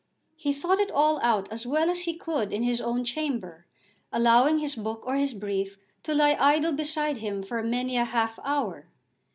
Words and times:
He 0.35 0.51
thought 0.51 0.79
it 0.79 0.89
all 0.89 1.19
out 1.21 1.47
as 1.51 1.67
well 1.67 1.87
as 1.91 2.05
he 2.05 2.15
could 2.17 2.51
in 2.51 2.63
his 2.63 2.81
own 2.81 3.03
chamber, 3.03 3.67
allowing 4.11 4.57
his 4.57 4.73
book 4.73 5.03
or 5.05 5.13
his 5.15 5.35
brief 5.35 5.77
to 6.01 6.15
lie 6.15 6.35
idle 6.39 6.71
beside 6.71 7.17
him 7.17 7.43
for 7.43 7.61
many 7.61 7.97
a 7.97 8.05
half 8.05 8.39
hour. 8.43 8.89